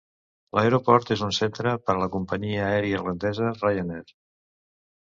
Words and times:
L'aeroport 0.59 1.11
és 1.17 1.21
un 1.27 1.35
centre 1.41 1.75
per 1.89 1.95
a 1.97 2.01
la 2.05 2.09
companyia 2.17 2.65
aèria 2.73 2.99
irlandesa 3.03 3.55
Ryanair. 3.63 4.07